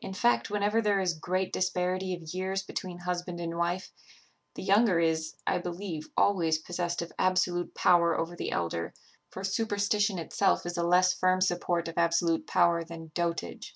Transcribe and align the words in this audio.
In 0.00 0.14
fact, 0.14 0.50
whenever 0.50 0.80
there 0.80 1.00
is 1.00 1.18
great 1.18 1.52
disparity 1.52 2.14
of 2.14 2.32
years 2.32 2.62
between 2.62 2.98
husband 2.98 3.40
and 3.40 3.56
wife, 3.58 3.90
the 4.54 4.62
younger 4.62 5.00
is, 5.00 5.34
I 5.48 5.58
believe, 5.58 6.10
always 6.16 6.58
possessed 6.58 7.02
of 7.02 7.10
absolute 7.18 7.74
power 7.74 8.16
over 8.16 8.36
the 8.36 8.52
elder; 8.52 8.94
for 9.30 9.42
superstition 9.42 10.16
itself 10.16 10.64
is 10.64 10.76
a 10.76 10.84
less 10.84 11.12
firm 11.12 11.40
support 11.40 11.88
of 11.88 11.98
absolute 11.98 12.46
power 12.46 12.84
than 12.84 13.10
dotage. 13.16 13.74